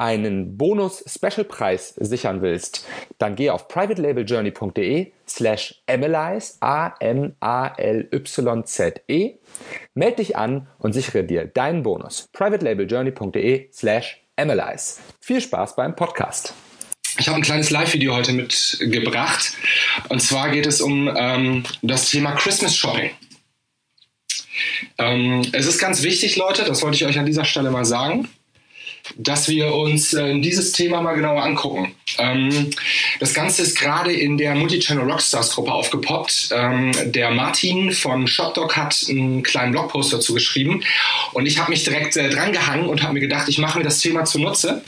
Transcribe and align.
einen 0.00 0.56
Bonus-Special-Preis 0.56 1.94
sichern 1.98 2.40
willst, 2.40 2.86
dann 3.18 3.36
geh 3.36 3.50
auf 3.50 3.68
privatelabeljourney.de 3.68 5.12
slash 5.28 5.82
analyze, 5.86 6.54
A-M-A-L-Y-Z-E, 6.60 7.34
melde 9.94 10.16
dich 10.16 10.36
an 10.36 10.68
und 10.78 10.94
sichere 10.94 11.22
dir 11.24 11.44
deinen 11.44 11.82
Bonus. 11.82 12.30
privatelabeljourney.de 12.32 13.68
slash 13.72 14.22
analyze. 14.36 15.00
Viel 15.20 15.42
Spaß 15.42 15.76
beim 15.76 15.94
Podcast. 15.94 16.54
Ich 17.18 17.28
habe 17.28 17.36
ein 17.36 17.42
kleines 17.42 17.68
Live-Video 17.70 18.14
heute 18.14 18.32
mitgebracht. 18.32 19.52
Und 20.08 20.22
zwar 20.22 20.50
geht 20.50 20.64
es 20.66 20.80
um 20.80 21.14
ähm, 21.14 21.64
das 21.82 22.08
Thema 22.08 22.32
Christmas 22.32 22.74
Shopping. 22.74 23.10
Ähm, 24.96 25.42
es 25.52 25.66
ist 25.66 25.78
ganz 25.78 26.02
wichtig, 26.02 26.36
Leute, 26.36 26.64
das 26.64 26.80
wollte 26.82 26.96
ich 26.96 27.04
euch 27.04 27.18
an 27.18 27.26
dieser 27.26 27.44
Stelle 27.44 27.70
mal 27.70 27.84
sagen 27.84 28.30
dass 29.16 29.48
wir 29.48 29.74
uns 29.74 30.14
äh, 30.14 30.38
dieses 30.40 30.72
Thema 30.72 31.02
mal 31.02 31.14
genauer 31.14 31.42
angucken. 31.42 31.94
Ähm, 32.18 32.70
das 33.18 33.34
Ganze 33.34 33.62
ist 33.62 33.78
gerade 33.78 34.12
in 34.12 34.38
der 34.38 34.54
Multichannel 34.54 35.10
Rockstars 35.10 35.50
Gruppe 35.50 35.72
aufgepoppt. 35.72 36.50
Ähm, 36.52 36.92
der 37.06 37.30
Martin 37.30 37.92
von 37.92 38.26
ShopDoc 38.26 38.76
hat 38.76 39.04
einen 39.08 39.42
kleinen 39.42 39.72
Blogpost 39.72 40.12
dazu 40.12 40.34
geschrieben 40.34 40.82
und 41.32 41.46
ich 41.46 41.58
habe 41.58 41.70
mich 41.70 41.84
direkt 41.84 42.16
äh, 42.16 42.30
dran 42.30 42.52
gehangen 42.52 42.86
und 42.86 43.02
habe 43.02 43.14
mir 43.14 43.20
gedacht, 43.20 43.48
ich 43.48 43.58
mache 43.58 43.78
mir 43.78 43.84
das 43.84 44.00
Thema 44.00 44.24
zunutze. 44.24 44.82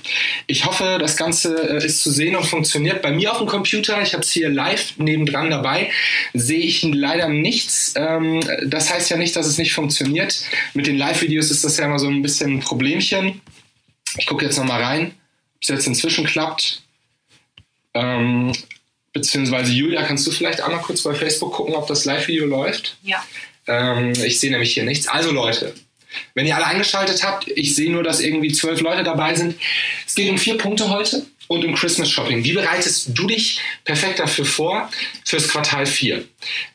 Ich 0.47 0.65
hoffe, 0.65 0.99
das 1.01 1.17
Ganze 1.17 1.79
äh, 1.81 1.85
ist 1.85 2.03
zu 2.03 2.11
sehen 2.11 2.37
und 2.37 2.47
funktioniert. 2.47 3.03
Bei 3.03 3.11
mir 3.11 3.33
auf 3.33 3.39
dem 3.39 3.47
Computer, 3.47 4.03
ich 4.03 4.15
habe 4.15 4.23
es 4.23 4.31
hier 4.31 4.49
live 4.49 4.95
nebendran 4.99 5.51
dabei, 5.51 5.91
sehe 6.35 6.61
ich 6.61 6.83
leider 6.83 7.29
nichts. 7.29 7.95
Ähm, 7.97 8.41
das 8.67 8.93
heißt 8.93 9.11
ja 9.11 9.17
nicht, 9.17 9.37
dass 9.37 9.47
es 9.47 9.59
nicht 9.59 9.73
funktioniert. 9.73 10.43
Mit 10.75 10.87
den 10.87 10.97
Live-Videos 10.97 11.51
ist 11.51 11.65
das 11.65 11.77
ja 11.77 11.87
immer 11.87 11.99
so 11.99 12.09
ein 12.09 12.23
bisschen 12.23 12.59
ein 12.59 12.61
Problemchen. 12.61 13.41
Ich 14.19 14.27
gucke 14.27 14.45
jetzt 14.45 14.59
nochmal 14.59 14.83
rein, 14.83 15.07
ob 15.57 15.63
es 15.63 15.69
jetzt 15.69 15.87
inzwischen 15.87 16.27
klappt. 16.27 16.83
Ähm, 17.95 18.53
beziehungsweise 19.13 19.73
Julia, 19.73 20.03
kannst 20.03 20.27
du 20.27 20.31
vielleicht 20.31 20.61
einmal 20.61 20.81
kurz 20.81 21.03
bei 21.03 21.15
Facebook 21.15 21.53
gucken, 21.53 21.75
ob 21.75 21.87
das 21.87 22.05
Live-Video 22.05 22.47
läuft? 22.47 22.97
Ja. 23.03 23.25
Ähm, 23.67 24.13
ich 24.13 24.41
sehe 24.41 24.51
nämlich 24.51 24.75
hier 24.75 24.85
nichts. 24.85 25.09
Also 25.09 25.31
Leute, 25.31 25.75
wenn 26.35 26.47
ihr 26.47 26.57
alle 26.57 26.67
eingeschaltet 26.67 27.23
habt, 27.25 27.49
ich 27.49 27.75
sehe 27.75 27.91
nur, 27.91 28.03
dass 28.03 28.21
irgendwie 28.21 28.53
zwölf 28.53 28.81
Leute 28.81 29.03
dabei 29.03 29.35
sind. 29.35 29.59
Es 30.07 30.15
geht 30.15 30.31
um 30.31 30.39
vier 30.39 30.59
Punkte 30.59 30.89
heute 30.89 31.27
und 31.53 31.67
um 31.67 31.75
Christmas 31.75 32.11
Shopping. 32.11 32.43
Wie 32.45 32.55
bereitest 32.55 33.11
du 33.13 33.27
dich 33.27 33.61
perfekt 33.85 34.19
dafür 34.19 34.47
vor 34.47 34.91
fürs 35.25 35.49
Quartal 35.49 35.85
4? 35.85 36.25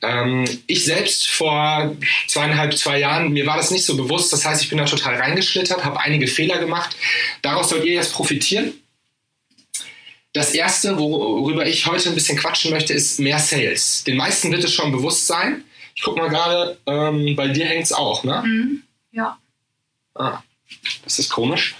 Ähm, 0.04 0.46
ich 0.68 0.86
selbst 0.86 1.28
vor 1.28 1.96
zweieinhalb, 2.28 2.78
zwei 2.78 3.00
Jahren, 3.00 3.34
mir 3.34 3.48
war 3.48 3.58
das 3.58 3.72
nicht 3.72 3.86
so 3.86 3.98
bewusst. 3.98 4.32
Das 4.32 4.46
heißt, 4.46 4.62
ich 4.62 4.70
bin 4.70 4.78
da 4.78 4.86
total 4.86 5.16
reingeschlittert, 5.16 5.84
habe 5.84 6.00
einige 6.00 6.28
Fehler 6.28 6.60
gemacht. 6.60 6.96
Daraus 7.42 7.70
sollt 7.70 7.86
ihr 7.86 7.94
jetzt 7.94 8.14
profitieren. 8.14 8.74
Das 10.34 10.54
erste, 10.54 11.00
worüber 11.00 11.66
ich 11.66 11.88
heute 11.88 12.10
ein 12.10 12.16
bisschen 12.16 12.38
quatschen 12.38 12.70
möchte, 12.70 12.94
ist 12.94 13.20
mehr 13.20 13.40
Sales. 13.40 14.04
Den 14.04 14.16
meisten 14.16 14.52
wird 14.52 14.64
es 14.64 14.74
schon 14.74 14.92
bewusst 14.92 15.26
sein. 15.26 15.64
Ich 15.96 16.04
gucke 16.04 16.20
mal 16.20 16.30
gerade, 16.30 16.78
ähm, 16.86 17.36
bei 17.36 17.48
dir 17.48 17.66
hängt 17.66 17.86
es 17.86 17.94
auch, 17.94 18.24
ne? 18.24 18.44
Mhm. 18.46 18.84
Ja. 19.12 19.40
Ah, 20.14 20.44
das 21.04 21.18
ist 21.18 21.32
komisch. 21.32 21.74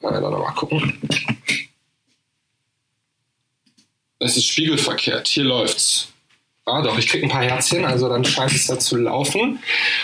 Mal, 0.00 0.20
mal 0.20 0.52
gucken. 0.52 1.00
Es 4.18 4.36
ist 4.36 4.46
spiegelverkehrt. 4.46 5.28
Hier 5.28 5.44
läuft's. 5.44 6.08
Ah, 6.64 6.82
doch, 6.82 6.98
ich 6.98 7.08
krieg 7.08 7.22
ein 7.22 7.30
paar 7.30 7.44
Herzchen, 7.44 7.86
also 7.86 8.10
dann 8.10 8.24
scheint 8.26 8.52
es 8.52 8.66
ja 8.66 8.78
zu 8.78 8.98
laufen. 8.98 9.58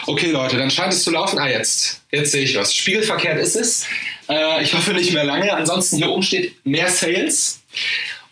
Okay, 0.07 0.31
Leute, 0.31 0.57
dann 0.57 0.71
scheint 0.71 0.95
es 0.95 1.05
zu 1.05 1.11
laufen. 1.11 1.39
Ah, 1.39 1.49
jetzt. 1.49 2.01
Jetzt 2.11 2.33
sehe 2.33 2.43
ich 2.43 2.57
was. 2.57 2.75
Spiegelverkehrt 2.75 3.39
ist 3.39 3.57
es. 3.57 3.87
Äh, 4.31 4.63
ich 4.63 4.73
hoffe 4.73 4.95
nicht 4.95 5.13
mehr 5.13 5.25
lange. 5.25 5.53
Ansonsten 5.53 5.99
hier 5.99 6.09
oben 6.09 6.23
steht 6.23 6.65
mehr 6.65 6.89
Sales. 6.89 7.61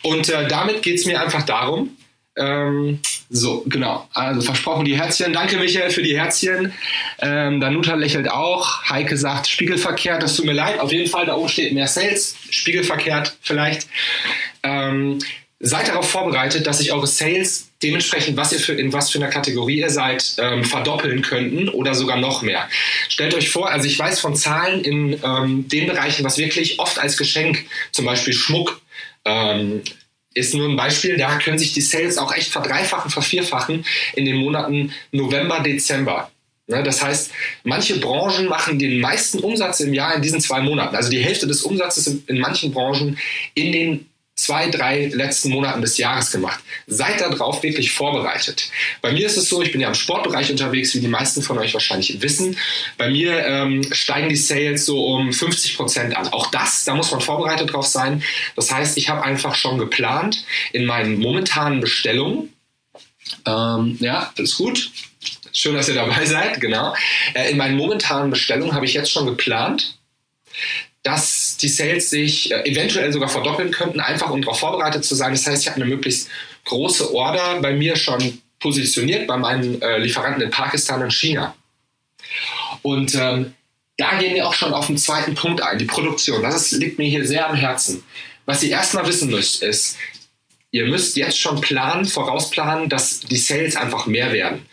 Und 0.03 0.31
äh, 0.31 0.48
damit 0.48 0.82
geht 0.82 0.98
es 0.98 1.04
mir 1.04 1.21
einfach 1.21 1.42
darum, 1.42 1.94
ähm, 2.37 3.00
so, 3.28 3.62
genau. 3.66 4.09
Also 4.15 4.41
versprochen 4.41 4.84
die 4.84 4.97
Herzchen. 4.97 5.32
Danke, 5.32 5.59
Michael, 5.59 5.91
für 5.91 6.03
die 6.03 6.19
Herzchen. 6.19 6.72
Ähm, 7.21 7.60
Danuta 7.60 7.94
lächelt 7.94 8.31
auch. 8.31 8.88
Heike 8.88 9.16
sagt, 9.16 9.48
spiegelverkehrt, 9.48 10.22
das 10.22 10.37
tut 10.37 10.47
mir 10.47 10.53
leid. 10.53 10.81
Auf 10.81 10.92
jeden 10.92 11.10
Fall, 11.10 11.26
da 11.26 11.37
oben 11.37 11.48
steht 11.48 11.75
mehr 11.75 11.87
Sales. 11.87 12.37
Spiegelverkehrt 12.50 13.37
vielleicht. 13.42 13.87
Ähm, 14.62 15.19
seid 15.64 15.86
darauf 15.86 16.10
vorbereitet, 16.10 16.66
dass 16.66 16.78
sich 16.78 16.92
eure 16.92 17.06
Sales 17.06 17.68
dementsprechend, 17.82 18.36
was 18.36 18.52
ihr 18.52 18.58
für, 18.58 18.72
in 18.72 18.92
was 18.92 19.10
für 19.10 19.18
einer 19.18 19.28
Kategorie 19.28 19.78
ihr 19.78 19.90
seid, 19.90 20.34
ähm, 20.38 20.64
verdoppeln 20.64 21.22
könnten 21.22 21.68
oder 21.68 21.94
sogar 21.94 22.18
noch 22.18 22.42
mehr. 22.42 22.68
Stellt 23.08 23.32
euch 23.32 23.50
vor, 23.50 23.70
also 23.70 23.86
ich 23.86 23.96
weiß 23.96 24.18
von 24.18 24.34
Zahlen 24.34 24.82
in 24.82 25.20
ähm, 25.24 25.68
den 25.68 25.86
Bereichen, 25.86 26.24
was 26.24 26.36
wirklich 26.36 26.80
oft 26.80 26.98
als 26.98 27.16
Geschenk, 27.16 27.64
zum 27.92 28.04
Beispiel 28.04 28.34
Schmuck, 28.34 28.82
ähm, 29.24 29.82
ist 30.34 30.52
nur 30.54 30.68
ein 30.68 30.76
Beispiel, 30.76 31.16
da 31.16 31.38
können 31.38 31.58
sich 31.58 31.72
die 31.72 31.80
Sales 31.80 32.18
auch 32.18 32.34
echt 32.34 32.50
verdreifachen, 32.50 33.10
vervierfachen 33.10 33.84
in 34.14 34.24
den 34.24 34.36
Monaten 34.36 34.92
November, 35.12 35.60
Dezember. 35.60 36.30
Ne, 36.66 36.82
das 36.82 37.02
heißt, 37.02 37.30
manche 37.64 37.98
Branchen 37.98 38.46
machen 38.46 38.78
den 38.78 39.00
meisten 39.00 39.40
Umsatz 39.40 39.80
im 39.80 39.94
Jahr 39.94 40.14
in 40.14 40.22
diesen 40.22 40.40
zwei 40.40 40.60
Monaten. 40.60 40.96
Also 40.96 41.10
die 41.10 41.18
Hälfte 41.18 41.46
des 41.46 41.62
Umsatzes 41.62 42.06
in 42.26 42.38
manchen 42.38 42.72
Branchen 42.72 43.18
in 43.54 43.72
den 43.72 44.06
zwei, 44.42 44.69
drei 44.69 45.06
letzten 45.06 45.50
Monaten 45.50 45.80
des 45.80 45.98
Jahres 45.98 46.30
gemacht. 46.30 46.62
Seid 46.86 47.20
darauf 47.20 47.62
wirklich 47.62 47.92
vorbereitet. 47.92 48.70
Bei 49.00 49.12
mir 49.12 49.26
ist 49.26 49.36
es 49.36 49.48
so, 49.48 49.62
ich 49.62 49.72
bin 49.72 49.80
ja 49.80 49.88
im 49.88 49.94
Sportbereich 49.94 50.50
unterwegs, 50.50 50.94
wie 50.94 51.00
die 51.00 51.08
meisten 51.08 51.42
von 51.42 51.58
euch 51.58 51.72
wahrscheinlich 51.75 52.20
wissen. 52.20 52.56
Bei 52.98 53.10
mir 53.10 53.47
ähm, 53.47 53.82
steigen 53.92 54.28
die 54.28 54.36
Sales 54.36 54.84
so 54.84 55.04
um 55.06 55.32
50 55.32 55.76
Prozent 55.76 56.16
an. 56.16 56.28
Auch 56.28 56.50
das, 56.50 56.84
da 56.84 56.94
muss 56.94 57.10
man 57.10 57.20
vorbereitet 57.20 57.72
drauf 57.72 57.86
sein. 57.86 58.22
Das 58.56 58.72
heißt, 58.72 58.98
ich 58.98 59.08
habe 59.08 59.22
einfach 59.22 59.54
schon 59.54 59.78
geplant 59.78 60.44
in 60.72 60.84
meinen 60.84 61.19
momentanen 61.19 61.80
Bestellungen. 61.80 62.53
Ähm, 63.47 63.97
ja, 64.00 64.32
alles 64.36 64.56
gut. 64.56 64.91
Schön, 65.53 65.74
dass 65.74 65.88
ihr 65.88 65.94
dabei 65.94 66.24
seid, 66.24 66.60
genau. 66.60 66.94
Äh, 67.34 67.50
in 67.50 67.59
meinen 67.59 67.76
momentanen 67.76 68.30
Bestellungen 68.30 68.74
habe 68.74 68.86
ich 68.86 68.94
jetzt 68.94 69.12
schon 69.12 69.26
geplant, 69.26 69.98
dass 71.02 71.56
die 71.56 71.68
Sales 71.68 72.10
sich 72.10 72.52
äh, 72.52 72.62
eventuell 72.70 73.12
sogar 73.12 73.28
verdoppeln 73.28 73.70
könnten, 73.70 74.00
einfach 74.00 74.30
um 74.30 74.40
darauf 74.40 74.60
vorbereitet 74.60 75.04
zu 75.04 75.14
sein. 75.14 75.32
Das 75.32 75.46
heißt, 75.46 75.62
ich 75.62 75.68
habe 75.68 75.80
eine 75.80 75.86
möglichst 75.90 76.28
große 76.64 77.12
Order 77.12 77.60
bei 77.60 77.72
mir 77.72 77.96
schon 77.96 78.40
positioniert 78.60 79.27
bei 79.27 79.36
meinen 79.36 79.82
äh, 79.82 79.98
Lieferanten 79.98 80.42
in 80.42 80.50
Pakistan 80.50 81.03
und 81.03 81.12
China. 81.12 81.54
Und 82.82 83.15
ähm, 83.15 83.54
da 83.97 84.18
gehen 84.18 84.34
wir 84.34 84.47
auch 84.47 84.54
schon 84.54 84.72
auf 84.72 84.86
den 84.86 84.97
zweiten 84.97 85.34
Punkt 85.34 85.60
ein, 85.60 85.78
die 85.78 85.84
Produktion. 85.84 86.42
Das 86.42 86.71
liegt 86.72 86.98
mir 86.98 87.09
hier 87.09 87.27
sehr 87.27 87.48
am 87.48 87.56
Herzen. 87.56 88.03
Was 88.47 88.62
ihr 88.62 88.71
erstmal 88.71 89.06
wissen 89.06 89.30
müsst, 89.30 89.62
ist, 89.62 89.97
ihr 90.71 90.86
müsst 90.86 91.16
jetzt 91.16 91.38
schon 91.38 91.60
planen, 91.60 92.04
vorausplanen, 92.04 92.88
dass 92.88 93.21
die 93.21 93.36
Sales 93.36 93.77
einfach 93.77 94.06
mehr 94.06 94.32
werden. 94.32 94.66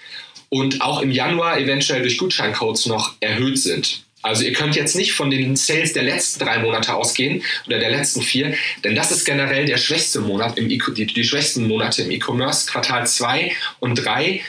Und 0.50 0.81
auch 0.81 1.01
im 1.01 1.12
Januar 1.12 1.59
eventuell 1.59 2.01
durch 2.01 2.18
Gutscheincodes 2.18 2.88
noch 2.88 3.15
erhöht 3.19 3.59
sind. 3.59 4.04
Also 4.21 4.44
ihr 4.44 4.54
könnt 4.54 4.75
jetzt 4.75 4.95
nicht 4.95 5.13
von 5.13 5.30
den 5.30 5.56
Sales 5.56 5.94
der 5.94 6.04
letzten 6.04 6.44
drei 6.44 6.60
Monate 6.60 6.94
ausgehen 6.94 7.42
oder 7.68 7.80
der 7.80 7.89
letzten 7.89 8.21
vier, 8.21 8.56
denn 8.83 8.95
das 8.95 9.12
ist 9.12 9.25
generell 9.25 9.66
der 9.66 9.77
schwächste 9.77 10.19
Monat, 10.19 10.57
im 10.57 10.69
e 10.69 10.77
die, 10.95 11.06
die 11.06 11.24
schwächsten 11.24 11.68
Monate 11.68 12.04
im 12.04 12.12
E-Commerce, 12.12 12.69
Quartal 12.69 13.07
2 13.07 13.56
und 13.80 13.95
3 13.95 14.42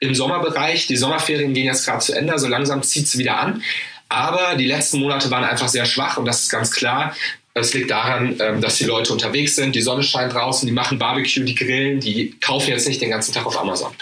im 0.00 0.14
Sommerbereich. 0.14 0.86
Die 0.86 0.96
Sommerferien 0.96 1.54
gehen 1.54 1.64
jetzt 1.64 1.86
gerade 1.86 2.00
zu 2.00 2.12
Ende, 2.12 2.28
so 2.28 2.34
also 2.34 2.48
langsam 2.48 2.82
zieht 2.82 3.06
es 3.06 3.16
wieder 3.16 3.38
an. 3.38 3.62
Aber 4.08 4.54
die 4.56 4.66
letzten 4.66 5.00
Monate 5.00 5.30
waren 5.30 5.44
einfach 5.44 5.68
sehr 5.68 5.86
schwach 5.86 6.16
und 6.18 6.26
das 6.26 6.42
ist 6.42 6.50
ganz 6.50 6.70
klar. 6.70 7.16
Das 7.56 7.72
liegt 7.72 7.90
daran, 7.90 8.36
ähm, 8.38 8.60
dass 8.60 8.76
die 8.76 8.84
Leute 8.84 9.14
unterwegs 9.14 9.56
sind, 9.56 9.74
die 9.74 9.80
Sonne 9.80 10.02
scheint 10.02 10.34
draußen, 10.34 10.66
die 10.66 10.74
machen 10.74 10.98
Barbecue, 10.98 11.42
die 11.42 11.54
grillen, 11.54 12.00
die 12.00 12.34
kaufen 12.38 12.68
jetzt 12.68 12.86
nicht 12.86 13.00
den 13.00 13.08
ganzen 13.08 13.32
Tag 13.32 13.46
auf 13.46 13.58
Amazon. 13.58 13.92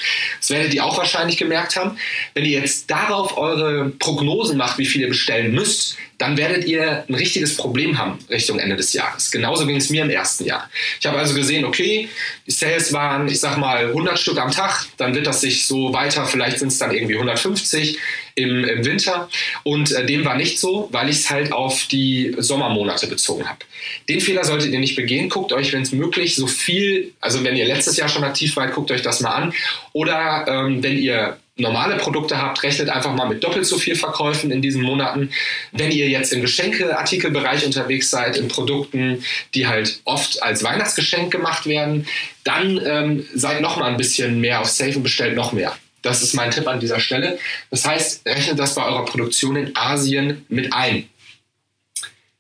Das 0.41 0.51
werdet 0.51 0.75
ihr 0.75 0.85
auch 0.85 0.99
wahrscheinlich 0.99 1.37
gemerkt 1.37 1.77
haben. 1.77 1.97
Wenn 2.35 2.45
ihr 2.45 2.59
jetzt 2.59 2.91
darauf 2.91 3.39
eure 3.39 3.91
Prognosen 3.91 4.57
macht, 4.57 4.79
wie 4.79 4.87
viel 4.87 5.03
ihr 5.03 5.09
bestellen 5.09 5.55
müsst, 5.55 5.97
dann 6.25 6.39
werdet 6.39 6.65
ihr 6.65 7.05
ein 7.07 7.15
richtiges 7.15 7.55
Problem 7.55 7.99
haben 7.99 8.19
Richtung 8.31 8.59
Ende 8.59 8.77
des 8.77 8.95
Jahres. 8.95 9.31
Genauso 9.31 9.67
ging 9.67 9.77
es 9.77 9.91
mir 9.91 10.05
im 10.05 10.11
ersten 10.11 10.47
Jahr. 10.47 10.71
Ich 10.99 11.05
habe 11.05 11.19
also 11.19 11.35
gesehen, 11.35 11.67
okay, 11.67 12.09
die 12.47 12.51
Sales 12.51 12.95
waren, 12.95 13.29
ich 13.29 13.41
sag 13.41 13.59
mal, 13.59 13.89
100 13.89 14.19
Stück 14.19 14.39
am 14.39 14.51
Tag, 14.51 14.87
dann 14.97 15.15
wird 15.15 15.27
das 15.27 15.43
sich 15.43 15.67
so 15.67 15.93
weiter, 15.93 16.25
vielleicht 16.25 16.61
sind 16.61 16.69
es 16.69 16.79
dann 16.79 16.93
irgendwie 16.93 17.17
150 17.17 17.99
im, 18.37 18.65
im 18.65 18.87
Winter. 18.87 19.29
Und 19.65 19.93
äh, 19.93 20.07
dem 20.07 20.25
war 20.25 20.35
nicht 20.35 20.59
so, 20.59 20.89
weil 20.93 21.11
ich 21.11 21.17
es 21.17 21.31
halt 21.31 21.53
auf 21.53 21.89
die 21.89 22.35
Sommermonate 22.39 23.07
bezogen 23.07 23.47
habe. 23.47 23.59
Den 24.09 24.23
Fehler 24.23 24.45
solltet 24.45 24.73
ihr 24.73 24.81
nicht 24.81 24.97
begehen. 24.97 25.29
Guckt 25.29 25.53
euch, 25.53 25.75
wenn 25.75 25.83
es 25.83 25.93
möglich, 25.93 26.37
so 26.37 26.47
viel, 26.47 27.13
also 27.21 27.45
wenn 27.45 27.55
ihr 27.55 27.67
letztes 27.67 27.99
Jahr 27.99 28.09
schon 28.09 28.25
aktiv 28.25 28.57
wart, 28.57 28.73
guckt 28.73 28.91
euch 28.91 29.03
das 29.03 29.21
mal 29.21 29.33
an. 29.33 29.53
Oder 29.93 30.47
ähm, 30.49 30.83
wenn 30.83 30.97
ihr 30.97 31.37
normale 31.57 31.97
Produkte 31.97 32.41
habt, 32.41 32.63
rechnet 32.63 32.89
einfach 32.89 33.15
mal 33.15 33.29
mit 33.29 33.45
doppelt 33.45 33.65
so 33.67 33.79
viel 33.79 33.95
Verkäufen 33.95 34.51
in 34.51 34.61
diesen 34.61 34.83
Monaten. 34.83 35.31
Wenn 35.73 35.93
ihr 35.93 36.09
jetzt 36.09 36.33
im 36.33 36.41
Geschenkeartikelbereich 36.41 37.65
unterwegs 37.65 38.11
seid, 38.11 38.37
in 38.37 38.49
Produkten, 38.49 39.25
die 39.55 39.67
halt 39.67 40.01
oft 40.05 40.43
als 40.43 40.65
Weihnachtsgeschenk 40.65 41.31
gemacht 41.31 41.67
werden, 41.67 42.07
dann 42.43 42.81
ähm, 42.85 43.27
seid 43.35 43.61
noch 43.61 43.77
mal 43.77 43.91
ein 43.91 43.97
bisschen 43.97 44.41
mehr 44.41 44.61
auf 44.61 44.69
Safe 44.69 44.97
und 44.97 45.05
bestellt 45.05 45.37
noch 45.37 45.53
mehr. 45.53 45.77
Das 46.03 46.23
ist 46.23 46.35
mein 46.35 46.51
Tipp 46.51 46.67
an 46.67 46.81
dieser 46.81 47.01
Stelle. 47.01 47.39
Das 47.71 47.87
heißt, 47.87 48.27
rechnet 48.27 48.59
das 48.59 48.75
bei 48.75 48.85
eurer 48.85 49.05
Produktion 49.05 49.57
in 49.57 49.77
Asien 49.77 50.45
mit 50.49 50.73
ein. 50.73 51.09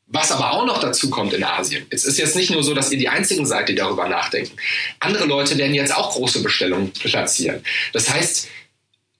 Was 0.06 0.30
aber 0.30 0.52
auch 0.52 0.66
noch 0.66 0.80
dazu 0.80 1.08
kommt 1.08 1.32
in 1.32 1.42
Asien, 1.42 1.86
es 1.88 2.04
ist 2.04 2.18
jetzt 2.18 2.36
nicht 2.36 2.50
nur 2.50 2.62
so, 2.62 2.74
dass 2.74 2.92
ihr 2.92 2.98
die 2.98 3.08
einzigen 3.08 3.46
seid, 3.46 3.68
die 3.68 3.74
darüber 3.74 4.06
nachdenken. 4.06 4.54
Andere 5.00 5.24
Leute 5.24 5.56
werden 5.56 5.74
jetzt 5.74 5.96
auch 5.96 6.12
große 6.12 6.42
Bestellungen 6.42 6.92
platzieren. 6.92 7.64
Das 7.92 8.12
heißt, 8.12 8.48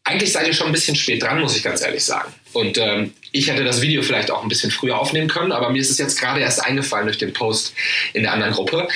eigentlich 0.05 0.33
seid 0.33 0.47
ihr 0.47 0.53
schon 0.53 0.67
ein 0.67 0.73
bisschen 0.73 0.95
spät 0.95 1.23
dran, 1.23 1.41
muss 1.41 1.57
ich 1.57 1.63
ganz 1.63 1.81
ehrlich 1.83 2.05
sagen. 2.05 2.33
Und 2.53 2.79
ähm, 2.79 3.15
ich 3.33 3.49
hätte 3.49 3.65
das 3.65 3.81
Video 3.81 4.03
vielleicht 4.03 4.31
auch 4.31 4.43
ein 4.43 4.49
bisschen 4.49 4.71
früher 4.71 4.99
aufnehmen 4.99 5.29
können, 5.29 5.51
aber 5.51 5.71
mir 5.71 5.81
ist 5.81 5.91
es 5.91 5.99
jetzt 5.99 6.21
gerade 6.21 6.41
erst 6.41 6.63
eingefallen 6.63 7.07
durch 7.07 7.19
den 7.19 7.33
Post 7.33 7.75
in 8.13 8.23
der 8.23 8.33
anderen 8.33 8.53
Gruppe. 8.53 8.87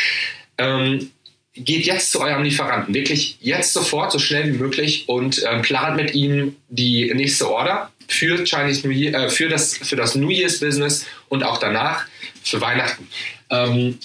Ähm, 0.58 1.10
geht 1.54 1.86
jetzt 1.86 2.12
zu 2.12 2.20
eurem 2.20 2.44
Lieferanten, 2.44 2.94
wirklich 2.94 3.38
jetzt 3.40 3.72
sofort, 3.72 4.12
so 4.12 4.18
schnell 4.18 4.52
wie 4.52 4.58
möglich 4.58 5.08
und 5.08 5.42
ähm, 5.48 5.62
plant 5.62 5.96
mit 5.96 6.14
ihm 6.14 6.56
die 6.68 7.12
nächste 7.14 7.50
Order 7.50 7.90
für 8.06 8.44
Chinese 8.44 8.86
New 8.86 8.94
Year, 8.94 9.14
äh, 9.14 9.30
für 9.30 9.48
das 9.48 9.76
für 9.78 9.96
das 9.96 10.14
New 10.14 10.30
Year's 10.30 10.60
Business 10.60 11.06
und 11.28 11.42
auch 11.42 11.58
danach 11.58 12.06
für 12.44 12.60
Weihnachten. 12.60 13.08
Ähm, 13.50 13.98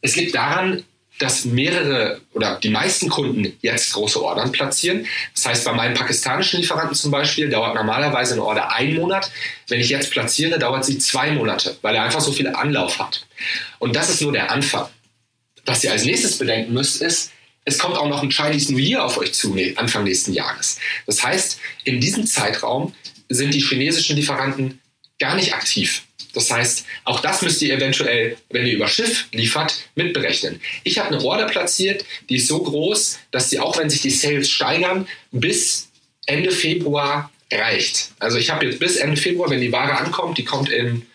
es 0.00 0.16
liegt 0.16 0.34
daran, 0.34 0.84
dass 1.18 1.44
mehrere 1.44 2.20
oder 2.32 2.58
die 2.62 2.68
meisten 2.68 3.08
Kunden 3.08 3.56
jetzt 3.60 3.92
große 3.92 4.22
Ordern 4.22 4.52
platzieren. 4.52 5.06
Das 5.34 5.46
heißt, 5.46 5.64
bei 5.64 5.72
meinen 5.72 5.94
pakistanischen 5.94 6.60
Lieferanten 6.60 6.94
zum 6.94 7.10
Beispiel 7.10 7.48
dauert 7.48 7.74
normalerweise 7.74 8.34
eine 8.34 8.44
Order 8.44 8.72
einen 8.72 8.94
Monat. 8.94 9.30
Wenn 9.66 9.80
ich 9.80 9.88
jetzt 9.88 10.10
platziere, 10.10 10.58
dauert 10.58 10.84
sie 10.84 10.98
zwei 10.98 11.32
Monate, 11.32 11.76
weil 11.82 11.94
er 11.94 12.04
einfach 12.04 12.20
so 12.20 12.32
viel 12.32 12.48
Anlauf 12.48 12.98
hat. 12.98 13.26
Und 13.78 13.96
das 13.96 14.10
ist 14.10 14.22
nur 14.22 14.32
der 14.32 14.50
Anfang. 14.50 14.88
Was 15.64 15.84
ihr 15.84 15.92
als 15.92 16.04
nächstes 16.04 16.38
bedenken 16.38 16.72
müsst, 16.72 17.02
ist, 17.02 17.32
es 17.64 17.78
kommt 17.78 17.96
auch 17.96 18.08
noch 18.08 18.22
ein 18.22 18.30
Chinese 18.30 18.72
New 18.72 18.78
Year 18.78 19.04
auf 19.04 19.18
euch 19.18 19.34
zu, 19.34 19.54
Anfang 19.76 20.04
nächsten 20.04 20.32
Jahres. 20.32 20.78
Das 21.06 21.22
heißt, 21.22 21.60
in 21.84 22.00
diesem 22.00 22.26
Zeitraum 22.26 22.94
sind 23.28 23.52
die 23.52 23.60
chinesischen 23.60 24.16
Lieferanten 24.16 24.80
gar 25.18 25.34
nicht 25.34 25.52
aktiv. 25.52 26.04
Das 26.34 26.50
heißt, 26.50 26.84
auch 27.04 27.20
das 27.20 27.42
müsst 27.42 27.62
ihr 27.62 27.74
eventuell, 27.74 28.36
wenn 28.50 28.66
ihr 28.66 28.74
über 28.74 28.88
Schiff 28.88 29.26
liefert, 29.32 29.88
mitberechnen. 29.94 30.60
Ich 30.84 30.98
habe 30.98 31.08
eine 31.08 31.24
Order 31.24 31.46
platziert, 31.46 32.04
die 32.28 32.36
ist 32.36 32.48
so 32.48 32.62
groß, 32.62 33.18
dass 33.30 33.50
sie, 33.50 33.60
auch 33.60 33.78
wenn 33.78 33.90
sich 33.90 34.02
die 34.02 34.10
Sales 34.10 34.50
steigern, 34.50 35.08
bis 35.32 35.88
Ende 36.26 36.50
Februar 36.50 37.30
reicht. 37.52 38.10
Also 38.18 38.38
ich 38.38 38.50
habe 38.50 38.66
jetzt 38.66 38.78
bis 38.78 38.96
Ende 38.96 39.16
Februar, 39.16 39.50
wenn 39.50 39.60
die 39.60 39.72
Ware 39.72 39.96
ankommt, 39.96 40.38
die 40.38 40.44
kommt 40.44 40.68
in 40.68 41.06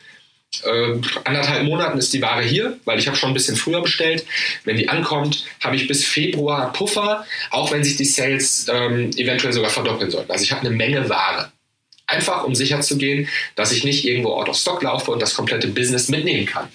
äh, 0.63 1.01
anderthalb 1.24 1.63
Monaten 1.63 1.98
ist 1.98 2.13
die 2.13 2.21
Ware 2.21 2.44
hier, 2.44 2.77
weil 2.86 3.00
ich 3.00 3.07
habe 3.07 3.18
schon 3.18 3.31
ein 3.31 3.33
bisschen 3.33 3.56
früher 3.56 3.81
bestellt. 3.81 4.25
Wenn 4.63 4.77
die 4.77 4.88
ankommt, 4.88 5.45
habe 5.62 5.75
ich 5.75 5.88
bis 5.88 6.06
Februar 6.06 6.71
Puffer, 6.74 7.25
auch 7.50 7.71
wenn 7.71 7.83
sich 7.83 7.98
die 7.98 8.06
Sales 8.06 8.68
ähm, 8.69 9.09
eventuell 9.16 9.54
sogar 9.54 9.71
verdoppeln 9.71 10.12
sollten. 10.12 10.31
Also 10.31 10.44
ich 10.44 10.51
habe 10.51 10.62
eine 10.62 10.75
Menge 10.75 11.09
Ware. 11.09 11.51
Einfach 12.06 12.44
um 12.44 12.54
sicher 12.54 12.82
zu 12.82 12.98
gehen, 12.98 13.30
dass 13.56 13.72
ich 13.72 13.84
nicht 13.84 14.06
irgendwo 14.06 14.34
out 14.34 14.50
of 14.50 14.58
stock 14.58 14.84
laufe 14.84 15.10
und 15.12 15.22
das 15.22 15.36
komplette 15.36 15.68
Business 15.68 16.10
mitnehmen 16.10 16.46
kann. 16.46 16.68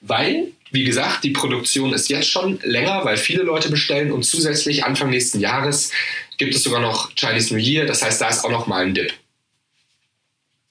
Weil, 0.00 0.48
wie 0.70 0.84
gesagt, 0.84 1.22
die 1.22 1.30
Produktion 1.30 1.92
ist 1.92 2.08
jetzt 2.08 2.30
schon 2.30 2.58
länger, 2.62 3.04
weil 3.04 3.16
viele 3.16 3.42
Leute 3.42 3.68
bestellen 3.68 4.10
und 4.10 4.24
zusätzlich 4.24 4.84
Anfang 4.84 5.10
nächsten 5.10 5.40
Jahres 5.40 5.90
gibt 6.38 6.54
es 6.54 6.62
sogar 6.62 6.80
noch 6.80 7.14
Chinese 7.14 7.54
New 7.54 7.60
Year. 7.60 7.84
Das 7.84 8.02
heißt, 8.02 8.20
da 8.20 8.28
ist 8.28 8.44
auch 8.44 8.50
noch 8.50 8.66
mal 8.66 8.84
ein 8.84 8.94
Dip. 8.94 9.12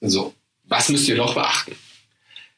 So, 0.00 0.34
was 0.64 0.88
müsst 0.88 1.08
ihr 1.08 1.16
noch 1.16 1.34
beachten? 1.34 1.76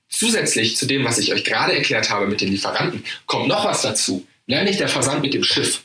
Zusätzlich 0.08 0.76
zu 0.76 0.86
dem, 0.86 1.04
was 1.04 1.18
ich 1.18 1.32
euch 1.32 1.44
gerade 1.44 1.74
erklärt 1.74 2.10
habe 2.10 2.26
mit 2.26 2.40
den 2.40 2.48
Lieferanten, 2.48 3.04
kommt 3.26 3.48
noch 3.48 3.64
was 3.64 3.82
dazu, 3.82 4.26
nämlich 4.46 4.76
der 4.76 4.88
Versand 4.88 5.22
mit 5.22 5.34
dem 5.34 5.42
Schiff. 5.42 5.82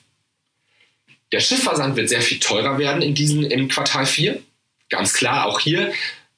Der 1.31 1.39
Schiffversand 1.39 1.95
wird 1.95 2.09
sehr 2.09 2.21
viel 2.21 2.39
teurer 2.39 2.77
werden 2.77 3.01
in 3.01 3.15
diesem, 3.15 3.43
im 3.43 3.67
Quartal 3.67 4.05
4 4.05 4.41
ganz 4.89 5.13
klar 5.13 5.45
auch 5.45 5.59
hier 5.59 5.91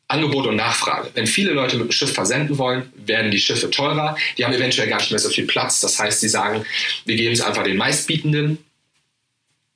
Angebot 0.10 0.48
und 0.48 0.56
Nachfrage. 0.56 1.12
Wenn 1.14 1.28
viele 1.28 1.52
Leute 1.52 1.78
mit 1.78 1.86
dem 1.88 1.92
Schiff 1.92 2.14
versenden 2.14 2.58
wollen, 2.58 2.92
werden 2.96 3.30
die 3.30 3.40
Schiffe 3.40 3.70
teurer. 3.70 4.18
Die 4.38 4.44
haben 4.44 4.54
eventuell 4.54 4.88
gar 4.88 4.98
nicht 4.98 5.12
mehr 5.12 5.20
so 5.20 5.30
viel 5.30 5.46
Platz. 5.46 5.82
Das 5.82 6.00
heißt, 6.00 6.20
sie 6.20 6.30
sagen, 6.30 6.66
wir 7.06 7.16
geben 7.16 7.34
es 7.34 7.42
einfach 7.42 7.64
den 7.64 7.78
meistbietenden. 7.78 8.58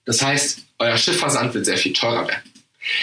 Das 0.06 0.24
heißt, 0.24 0.66
euer 0.80 0.98
Schiffversand 0.98 1.54
wird 1.54 1.66
sehr 1.66 1.78
viel 1.78 1.94
teurer 1.94 2.28
werden. 2.28 2.53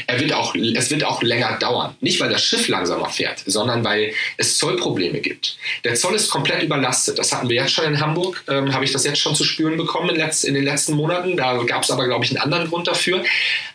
Er 0.07 0.21
wird 0.21 0.33
auch, 0.33 0.55
es 0.55 0.91
wird 0.91 1.05
auch 1.05 1.23
länger 1.23 1.59
dauern. 1.59 1.97
Nicht, 2.01 2.21
weil 2.21 2.31
das 2.31 2.45
Schiff 2.45 2.69
langsamer 2.69 3.09
fährt, 3.09 3.43
sondern 3.47 3.85
weil 3.85 4.13
es 4.37 4.59
Zollprobleme 4.59 5.21
gibt. 5.21 5.57
Der 5.85 5.95
Zoll 5.95 6.15
ist 6.15 6.31
komplett 6.31 6.63
überlastet. 6.63 7.19
Das 7.19 7.33
hatten 7.33 7.49
wir 7.49 7.57
jetzt 7.57 7.73
schon 7.73 7.87
in 7.87 8.01
Hamburg, 8.01 8.45
ähm, 8.49 8.73
habe 8.73 8.85
ich 8.85 8.93
das 8.93 9.05
jetzt 9.05 9.21
schon 9.21 9.35
zu 9.35 9.45
spüren 9.45 9.77
bekommen 9.77 10.11
in, 10.11 10.17
letz, 10.17 10.45
in 10.45 10.55
den 10.55 10.65
letzten 10.65 10.95
Monaten. 10.95 11.37
Da 11.37 11.63
gab 11.65 11.83
es 11.83 11.91
aber, 11.91 12.07
glaube 12.07 12.25
ich, 12.25 12.31
einen 12.31 12.41
anderen 12.41 12.69
Grund 12.69 12.89
dafür. 12.89 13.25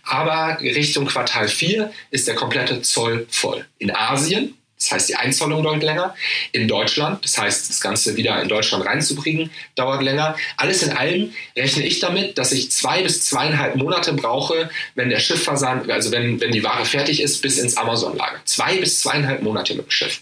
Aber 0.04 0.58
Richtung 0.62 1.06
Quartal 1.06 1.48
4 1.48 1.92
ist 2.12 2.28
der 2.28 2.36
komplette 2.36 2.82
Zoll 2.82 3.26
voll. 3.30 3.66
In 3.80 3.96
Asien 3.96 4.56
das 4.78 4.92
heißt, 4.92 5.10
die 5.10 5.16
Einzollung 5.16 5.64
dauert 5.64 5.84
länger. 5.84 6.16
In 6.52 6.68
Deutschland, 6.68 7.24
das 7.24 7.38
heißt, 7.38 7.70
das 7.70 7.80
Ganze 7.80 8.18
wieder 8.18 8.42
in 8.42 8.50
Deutschland 8.50 8.86
reinzubringen, 8.86 9.50
dauert 9.76 10.04
länger. 10.04 10.36
Alles 10.58 10.84
in 10.84 10.92
allem 10.92 11.34
rechne 11.56 11.86
ich 11.86 12.00
damit, 12.00 12.38
dass 12.38 12.52
ich 12.52 12.72
zwei 12.72 13.02
bis 13.02 13.26
zweieinhalb 13.26 13.78
Monate 13.78 14.14
brauche, 14.14 14.70
wenn 14.96 15.10
der 15.10 15.20
Schiffversand, 15.20 15.90
also 15.90 16.12
wenn, 16.12 16.42
wenn 16.42 16.52
die 16.52 16.64
Ware 16.64 16.86
fertig 16.86 17.22
ist, 17.22 17.42
bis 17.42 17.58
ins 17.58 17.78
Amazon-Lager. 17.78 18.42
Zwei 18.44 18.78
bis 18.78 19.00
zweieinhalb 19.00 19.42
Monate 19.44 19.76
mit 19.76 19.86
dem 19.86 19.92
Schiff. 19.92 20.22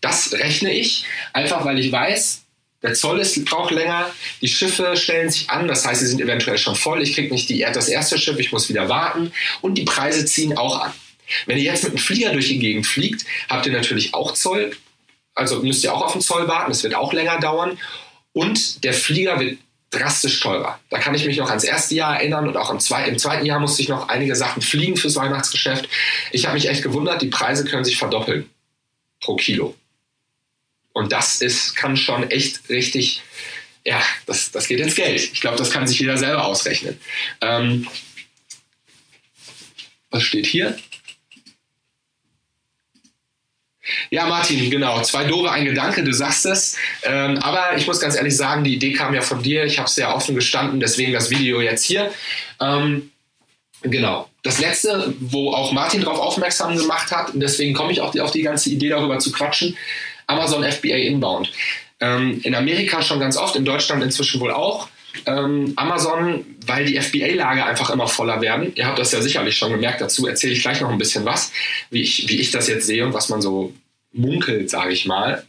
Das 0.00 0.32
rechne 0.32 0.72
ich, 0.72 1.04
einfach 1.32 1.64
weil 1.64 1.78
ich 1.78 1.90
weiß, 1.90 2.42
der 2.82 2.94
Zoll 2.94 3.20
ist, 3.20 3.42
braucht 3.46 3.72
länger, 3.72 4.12
die 4.42 4.48
Schiffe 4.48 4.96
stellen 4.96 5.30
sich 5.30 5.50
an, 5.50 5.66
das 5.66 5.86
heißt, 5.86 6.00
sie 6.00 6.06
sind 6.06 6.20
eventuell 6.20 6.58
schon 6.58 6.76
voll, 6.76 7.02
ich 7.02 7.14
kriege 7.14 7.32
nicht 7.32 7.48
die, 7.48 7.60
das 7.60 7.88
erste 7.88 8.18
Schiff, 8.18 8.38
ich 8.38 8.52
muss 8.52 8.68
wieder 8.68 8.88
warten 8.88 9.32
und 9.60 9.76
die 9.76 9.84
Preise 9.84 10.24
ziehen 10.24 10.56
auch 10.56 10.80
an. 10.80 10.92
Wenn 11.46 11.58
ihr 11.58 11.64
jetzt 11.64 11.84
mit 11.84 11.92
einem 11.92 11.98
Flieger 11.98 12.32
durch 12.32 12.48
die 12.48 12.58
Gegend 12.58 12.86
fliegt, 12.86 13.24
habt 13.48 13.66
ihr 13.66 13.72
natürlich 13.72 14.14
auch 14.14 14.34
Zoll. 14.34 14.76
Also 15.34 15.62
müsst 15.62 15.84
ihr 15.84 15.94
auch 15.94 16.02
auf 16.02 16.12
den 16.12 16.22
Zoll 16.22 16.48
warten. 16.48 16.70
Das 16.70 16.82
wird 16.82 16.94
auch 16.94 17.12
länger 17.12 17.38
dauern. 17.40 17.78
Und 18.32 18.84
der 18.84 18.92
Flieger 18.94 19.38
wird 19.40 19.58
drastisch 19.90 20.40
teurer. 20.40 20.78
Da 20.90 20.98
kann 20.98 21.14
ich 21.14 21.24
mich 21.24 21.36
noch 21.36 21.48
ans 21.48 21.64
erste 21.64 21.94
Jahr 21.94 22.16
erinnern 22.16 22.48
und 22.48 22.56
auch 22.56 22.70
im, 22.70 22.80
zwei, 22.80 23.06
im 23.06 23.18
zweiten 23.18 23.46
Jahr 23.46 23.60
musste 23.60 23.82
ich 23.82 23.88
noch 23.88 24.08
einige 24.08 24.34
Sachen 24.34 24.62
fliegen 24.62 24.96
fürs 24.96 25.16
Weihnachtsgeschäft. 25.16 25.88
Ich 26.32 26.44
habe 26.44 26.54
mich 26.54 26.68
echt 26.68 26.82
gewundert, 26.82 27.22
die 27.22 27.28
Preise 27.28 27.64
können 27.64 27.84
sich 27.84 27.96
verdoppeln 27.96 28.50
pro 29.20 29.36
Kilo. 29.36 29.74
Und 30.92 31.12
das 31.12 31.40
ist, 31.40 31.76
kann 31.76 31.96
schon 31.96 32.30
echt 32.30 32.68
richtig, 32.68 33.22
ja, 33.84 34.02
das, 34.26 34.50
das 34.50 34.66
geht 34.66 34.80
ins 34.80 34.94
Geld. 34.94 35.20
Ich 35.20 35.40
glaube, 35.40 35.56
das 35.56 35.70
kann 35.70 35.86
sich 35.86 35.98
jeder 35.98 36.16
selber 36.16 36.44
ausrechnen. 36.44 36.98
Ähm, 37.40 37.86
was 40.10 40.22
steht 40.22 40.46
hier? 40.46 40.78
Ja, 44.10 44.26
Martin, 44.26 44.70
genau. 44.70 45.02
Zwei 45.02 45.24
doofe, 45.24 45.50
ein 45.50 45.64
Gedanke, 45.64 46.04
du 46.04 46.12
sagst 46.12 46.46
es. 46.46 46.76
Ähm, 47.02 47.38
aber 47.38 47.76
ich 47.76 47.86
muss 47.86 48.00
ganz 48.00 48.16
ehrlich 48.16 48.36
sagen, 48.36 48.64
die 48.64 48.74
Idee 48.74 48.92
kam 48.92 49.14
ja 49.14 49.20
von 49.20 49.42
dir. 49.42 49.64
Ich 49.64 49.78
habe 49.78 49.88
es 49.88 49.94
sehr 49.94 50.14
offen 50.14 50.34
gestanden, 50.34 50.80
deswegen 50.80 51.12
das 51.12 51.30
Video 51.30 51.60
jetzt 51.60 51.84
hier. 51.84 52.10
Ähm, 52.60 53.10
genau. 53.82 54.28
Das 54.42 54.60
letzte, 54.60 55.14
wo 55.18 55.52
auch 55.52 55.72
Martin 55.72 56.02
darauf 56.02 56.20
aufmerksam 56.20 56.76
gemacht 56.76 57.10
hat, 57.10 57.34
und 57.34 57.40
deswegen 57.40 57.74
komme 57.74 57.92
ich 57.92 58.00
auch 58.00 58.16
auf 58.16 58.30
die 58.30 58.42
ganze 58.42 58.70
Idee 58.70 58.90
darüber 58.90 59.18
zu 59.18 59.32
quatschen, 59.32 59.76
Amazon 60.26 60.64
FBA 60.64 60.96
Inbound. 60.96 61.50
Ähm, 61.98 62.40
in 62.44 62.54
Amerika 62.54 63.02
schon 63.02 63.20
ganz 63.20 63.36
oft, 63.36 63.56
in 63.56 63.64
Deutschland 63.64 64.02
inzwischen 64.02 64.40
wohl 64.40 64.52
auch. 64.52 64.88
Ähm, 65.24 65.72
Amazon, 65.76 66.44
weil 66.66 66.84
die 66.84 67.00
FBA-Lager 67.00 67.64
einfach 67.64 67.90
immer 67.90 68.06
voller 68.06 68.40
werden. 68.42 68.72
Ihr 68.74 68.86
habt 68.86 68.98
das 68.98 69.12
ja 69.12 69.22
sicherlich 69.22 69.56
schon 69.56 69.72
gemerkt, 69.72 70.00
dazu 70.00 70.26
erzähle 70.26 70.52
ich 70.52 70.60
gleich 70.60 70.80
noch 70.80 70.90
ein 70.90 70.98
bisschen 70.98 71.24
was, 71.24 71.52
wie 71.90 72.02
ich, 72.02 72.28
wie 72.28 72.38
ich 72.38 72.50
das 72.50 72.68
jetzt 72.68 72.86
sehe 72.86 73.04
und 73.04 73.14
was 73.14 73.30
man 73.30 73.40
so 73.40 73.72
munkelt, 74.16 74.70
sage 74.70 74.92
ich 74.92 75.06
mal. 75.06 75.44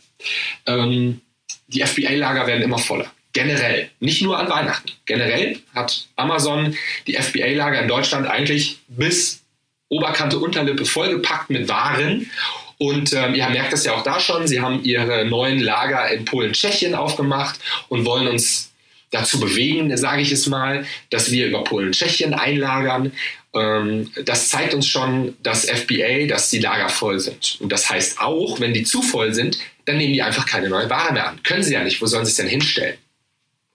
Ähm, 0.65 1.21
die 1.67 1.81
FBA-Lager 1.81 2.47
werden 2.47 2.63
immer 2.63 2.77
voller. 2.77 3.11
Generell, 3.33 3.89
nicht 3.99 4.21
nur 4.21 4.39
an 4.39 4.49
Weihnachten. 4.49 4.91
Generell 5.05 5.59
hat 5.75 6.07
Amazon 6.15 6.75
die 7.05 7.15
FBA-Lager 7.15 7.81
in 7.81 7.87
Deutschland 7.87 8.27
eigentlich 8.27 8.79
bis 8.87 9.43
Oberkante, 9.89 10.39
Unterlippe 10.39 10.85
vollgepackt 10.85 11.49
mit 11.49 11.67
Waren. 11.67 12.31
Und 12.79 13.13
ähm, 13.13 13.35
ihr 13.35 13.47
merkt 13.49 13.73
das 13.73 13.85
ja 13.85 13.93
auch 13.93 14.03
da 14.03 14.19
schon. 14.19 14.47
Sie 14.47 14.61
haben 14.61 14.83
ihre 14.83 15.25
neuen 15.25 15.59
Lager 15.59 16.09
in 16.09 16.25
Polen, 16.25 16.53
Tschechien 16.53 16.95
aufgemacht 16.95 17.59
und 17.89 18.05
wollen 18.05 18.27
uns 18.27 18.71
dazu 19.11 19.39
bewegen, 19.39 19.95
sage 19.97 20.21
ich 20.21 20.31
es 20.31 20.47
mal, 20.47 20.85
dass 21.09 21.31
wir 21.31 21.47
über 21.47 21.63
Polen, 21.63 21.91
Tschechien 21.91 22.33
einlagern. 22.33 23.13
Ähm, 23.53 24.11
das 24.25 24.49
zeigt 24.49 24.73
uns 24.73 24.87
schon, 24.87 25.35
dass 25.43 25.69
FBA, 25.69 26.27
dass 26.27 26.49
die 26.49 26.59
Lager 26.59 26.89
voll 26.89 27.19
sind. 27.19 27.57
Und 27.61 27.71
das 27.71 27.89
heißt 27.89 28.19
auch, 28.19 28.59
wenn 28.59 28.73
die 28.73 28.83
zu 28.83 29.01
voll 29.01 29.33
sind, 29.33 29.57
dann 29.85 29.97
nehmen 29.97 30.13
die 30.13 30.21
einfach 30.21 30.45
keine 30.45 30.69
neue 30.69 30.89
Ware 30.89 31.13
mehr 31.13 31.29
an. 31.29 31.41
Können 31.43 31.63
sie 31.63 31.73
ja 31.73 31.83
nicht. 31.83 32.01
Wo 32.01 32.05
sollen 32.05 32.25
sie 32.25 32.31
es 32.31 32.37
denn 32.37 32.47
hinstellen? 32.47 32.97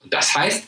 Und 0.03 0.13
das 0.13 0.35
heißt, 0.35 0.65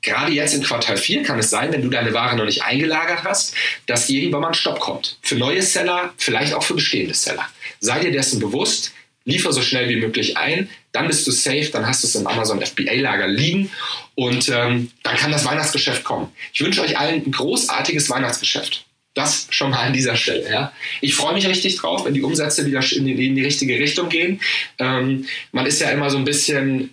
gerade 0.00 0.32
jetzt 0.32 0.54
in 0.54 0.62
Quartal 0.62 0.96
4 0.96 1.22
kann 1.22 1.38
es 1.38 1.50
sein, 1.50 1.72
wenn 1.72 1.82
du 1.82 1.90
deine 1.90 2.14
Ware 2.14 2.36
noch 2.36 2.46
nicht 2.46 2.62
eingelagert 2.62 3.24
hast, 3.24 3.54
dass 3.86 4.08
irgendwann 4.08 4.40
mal 4.40 4.48
ein 4.48 4.54
Stopp 4.54 4.80
kommt. 4.80 5.18
Für 5.22 5.34
neue 5.34 5.62
Seller, 5.62 6.14
vielleicht 6.16 6.54
auch 6.54 6.62
für 6.62 6.74
bestehende 6.74 7.14
Seller. 7.14 7.46
Sei 7.80 8.00
dir 8.00 8.12
dessen 8.12 8.40
bewusst, 8.40 8.92
liefer 9.24 9.52
so 9.52 9.60
schnell 9.60 9.88
wie 9.90 9.96
möglich 9.96 10.36
ein, 10.38 10.70
dann 10.98 11.06
bist 11.06 11.26
du 11.26 11.30
safe, 11.30 11.70
dann 11.72 11.86
hast 11.86 12.02
du 12.02 12.08
es 12.08 12.14
im 12.16 12.26
Amazon 12.26 12.60
FBA-Lager 12.60 13.28
liegen 13.28 13.70
und 14.16 14.48
ähm, 14.48 14.90
dann 15.04 15.16
kann 15.16 15.30
das 15.30 15.44
Weihnachtsgeschäft 15.44 16.02
kommen. 16.02 16.32
Ich 16.52 16.60
wünsche 16.60 16.82
euch 16.82 16.98
allen 16.98 17.24
ein 17.24 17.30
großartiges 17.30 18.10
Weihnachtsgeschäft. 18.10 18.84
Das 19.14 19.46
schon 19.50 19.70
mal 19.70 19.86
an 19.86 19.92
dieser 19.92 20.16
Stelle. 20.16 20.50
Ja. 20.50 20.72
Ich 21.00 21.14
freue 21.14 21.34
mich 21.34 21.46
richtig 21.46 21.76
drauf, 21.76 22.04
wenn 22.04 22.14
die 22.14 22.22
Umsätze 22.22 22.66
wieder 22.66 22.80
in 22.92 23.04
die, 23.04 23.26
in 23.28 23.36
die 23.36 23.44
richtige 23.44 23.78
Richtung 23.78 24.08
gehen. 24.08 24.40
Ähm, 24.78 25.26
man 25.52 25.66
ist 25.66 25.80
ja 25.80 25.90
immer 25.90 26.10
so 26.10 26.18
ein 26.18 26.24
bisschen 26.24 26.90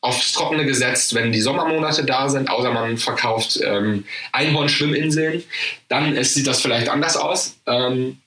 aufs 0.00 0.32
Trockene 0.32 0.64
gesetzt, 0.64 1.14
wenn 1.14 1.30
die 1.30 1.40
Sommermonate 1.40 2.04
da 2.04 2.28
sind, 2.30 2.48
außer 2.48 2.72
man 2.72 2.96
verkauft 2.96 3.60
ähm, 3.62 4.04
Einhorn-Schwimminseln. 4.32 5.44
Dann 5.88 6.16
ist, 6.16 6.34
sieht 6.34 6.46
das 6.46 6.62
vielleicht 6.62 6.88
anders 6.88 7.18
aus. 7.18 7.56
Ähm, 7.66 8.18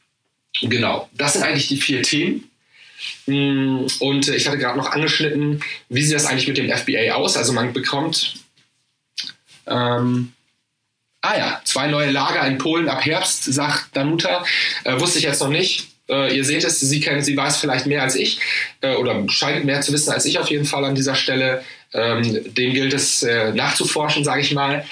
genau, 0.61 1.09
das 1.13 1.33
sind 1.33 1.43
eigentlich 1.43 1.67
die 1.67 1.77
vier 1.77 2.03
Themen. 2.03 2.49
Mm, 3.25 3.85
und 3.99 4.27
ich 4.27 4.47
hatte 4.47 4.57
gerade 4.57 4.77
noch 4.77 4.91
angeschnitten, 4.91 5.61
wie 5.89 6.03
sieht 6.03 6.15
das 6.15 6.25
eigentlich 6.25 6.47
mit 6.47 6.57
dem 6.57 6.69
FBA 6.69 7.13
aus? 7.15 7.37
Also 7.37 7.53
man 7.53 7.73
bekommt, 7.73 8.35
ähm, 9.67 10.33
ah 11.21 11.37
ja, 11.37 11.61
zwei 11.63 11.87
neue 11.87 12.11
Lager 12.11 12.45
in 12.47 12.57
Polen 12.57 12.89
ab 12.89 13.05
Herbst, 13.05 13.45
sagt 13.45 13.95
Danuta. 13.95 14.45
Äh, 14.83 14.99
wusste 14.99 15.17
ich 15.17 15.23
jetzt 15.23 15.41
noch 15.41 15.49
nicht. 15.49 15.87
Äh, 16.07 16.35
ihr 16.35 16.45
seht 16.45 16.63
es, 16.63 16.79
sie, 16.79 16.99
kennt, 16.99 17.25
sie 17.25 17.35
weiß 17.35 17.57
vielleicht 17.57 17.87
mehr 17.87 18.03
als 18.03 18.15
ich 18.15 18.39
äh, 18.81 18.95
oder 18.95 19.27
scheint 19.27 19.65
mehr 19.65 19.81
zu 19.81 19.91
wissen 19.91 20.11
als 20.11 20.25
ich 20.25 20.37
auf 20.37 20.49
jeden 20.51 20.65
Fall 20.65 20.85
an 20.85 20.95
dieser 20.95 21.15
Stelle. 21.15 21.63
Ähm, 21.93 22.53
dem 22.53 22.73
gilt 22.73 22.93
es 22.93 23.23
äh, 23.23 23.51
nachzuforschen, 23.53 24.23
sage 24.23 24.41
ich 24.41 24.53
mal. 24.53 24.85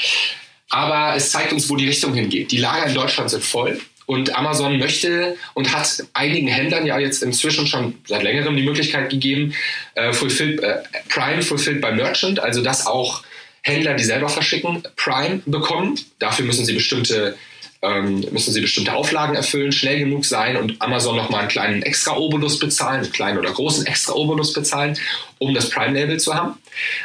Aber 0.70 1.16
es 1.16 1.30
zeigt 1.32 1.54
uns, 1.54 1.70
wo 1.70 1.76
die 1.76 1.88
Richtung 1.88 2.16
hingeht. 2.16 2.52
Die 2.52 2.58
Lager 2.58 2.88
in 2.88 2.96
Deutschland 2.96 3.30
sind 3.30 3.44
voll. 3.44 3.80
Und 4.06 4.36
Amazon 4.36 4.80
möchte 4.80 5.38
und 5.54 5.74
hat 5.76 6.04
einigen 6.14 6.48
Händlern 6.48 6.86
ja 6.86 7.00
jetzt 7.00 7.24
inzwischen 7.24 7.68
schon 7.68 7.96
seit 8.06 8.24
längerem 8.24 8.56
die 8.56 8.64
Möglichkeit 8.64 9.10
gegeben, 9.10 9.54
äh, 9.96 10.14
fulfilled, 10.14 10.62
äh, 10.62 10.80
Prime 11.10 11.42
Fulfilled 11.42 11.82
by 11.82 11.92
Merchant, 11.92 12.40
also 12.40 12.62
dass 12.62 12.86
auch 12.86 13.24
Händler, 13.62 13.94
die 13.94 14.04
selber 14.04 14.30
verschicken, 14.30 14.84
Prime 14.98 15.42
bekommen. 15.46 15.98
Dafür 16.20 16.46
müssen 16.46 16.66
sie 16.66 16.74
bestimmte 16.74 17.36
ähm, 17.84 18.26
müssen 18.32 18.54
sie 18.54 18.62
bestimmte 18.62 18.94
Auflagen 18.94 19.36
erfüllen, 19.36 19.74
schnell 19.74 20.00
genug 20.00 20.26
sein 20.26 20.56
und 20.56 20.82
Amazon 20.82 21.18
nochmal 21.18 21.42
einen 21.42 21.50
kleinen 21.50 21.82
extra 21.84 22.16
Obolus 22.16 22.58
bezahlen, 22.58 23.04
einen 23.04 23.12
kleinen 23.12 23.38
oder 23.38 23.52
großen 23.52 23.86
extra 23.86 24.14
Obolus 24.14 24.54
bezahlen, 24.54 24.98
um 25.38 25.54
das 25.54 25.70
Prime-Label 25.70 26.18
zu 26.18 26.34
haben. 26.34 26.58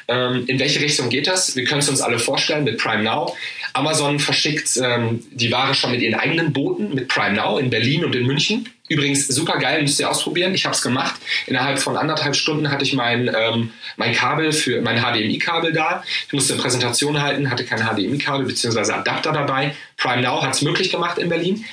Ähm, 0.07 0.45
in 0.47 0.59
welche 0.61 0.81
Richtung 0.81 1.09
geht 1.11 1.27
das? 1.27 1.57
Wir 1.57 1.65
können 1.65 1.81
es 1.81 1.89
uns 1.89 2.01
alle 2.01 2.21
vorstellen 2.21 2.63
mit 2.63 2.79
Prime 2.79 3.03
Now. 3.03 3.37
Amazon 3.79 4.19
verschickt 4.19 4.77
ähm, 4.83 5.25
die 5.31 5.53
Ware 5.53 5.73
schon 5.73 5.93
mit 5.93 6.01
ihren 6.01 6.19
eigenen 6.19 6.53
Booten, 6.53 6.95
mit 6.95 7.07
Prime 7.07 7.37
Now 7.37 7.59
in 7.59 7.71
Berlin 7.71 8.05
und 8.05 8.15
in 8.17 8.27
München. 8.27 8.69
Übrigens 8.89 9.29
super 9.29 9.59
geil, 9.59 9.83
müsst 9.83 10.01
ihr 10.01 10.11
ausprobieren. 10.11 10.53
Ich 10.53 10.65
habe 10.65 10.75
es 10.75 10.83
gemacht. 10.83 11.21
Innerhalb 11.47 11.79
von 11.79 11.97
anderthalb 11.97 12.35
Stunden 12.35 12.71
hatte 12.71 12.85
ich 12.85 12.95
mein, 12.95 13.29
ähm, 13.33 13.71
mein 13.97 14.15
Kabel 14.15 14.51
für 14.51 14.83
mein 14.83 15.01
HDMI-Kabel 15.01 15.73
da. 15.73 16.03
Ich 16.27 16.33
musste 16.33 16.55
eine 16.55 16.63
Präsentation 16.63 17.23
halten, 17.23 17.51
hatte 17.51 17.65
kein 17.65 17.79
HDMI-Kabel 17.79 18.47
bzw. 18.47 18.93
Adapter 18.93 19.33
dabei. 19.33 19.75
Prime 19.97 20.23
Now 20.23 20.43
hat 20.43 20.55
es 20.55 20.63
möglich 20.63 20.91
gemacht 20.91 21.19
in 21.19 21.29
Berlin. 21.29 21.65